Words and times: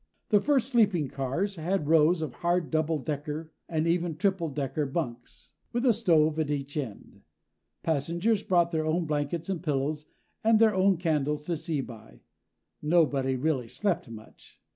The 0.29 0.39
first 0.41 0.71
sleeping 0.71 1.09
cars 1.09 1.57
had 1.57 1.87
rows 1.87 2.23
of 2.23 2.33
hard 2.33 2.71
double 2.71 2.97
decker 2.97 3.51
and 3.69 3.85
even 3.85 4.15
triple 4.17 4.49
decker 4.49 4.87
bunks, 4.87 5.51
with 5.73 5.85
a 5.85 5.93
stove 5.93 6.39
at 6.39 6.49
each 6.49 6.75
end. 6.75 7.21
Passengers 7.83 8.41
brought 8.41 8.71
their 8.71 8.87
own 8.87 9.05
blankets 9.05 9.47
and 9.47 9.61
pillows, 9.61 10.07
and 10.43 10.57
their 10.57 10.73
own 10.73 10.97
candles 10.97 11.45
to 11.45 11.55
see 11.55 11.81
by. 11.81 12.21
Nobody 12.81 13.35
really 13.35 13.67
slept 13.67 14.09
much. 14.09 14.59